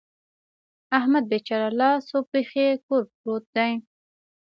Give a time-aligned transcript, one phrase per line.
[0.97, 3.71] احمد بېچاره لاس و پښې کور پروت دی.